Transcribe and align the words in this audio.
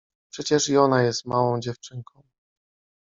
—Przecież 0.31 0.69
i 0.69 0.77
ona 0.77 1.03
jest 1.03 1.25
małą 1.25 1.59
dziewczynką. 1.59 2.23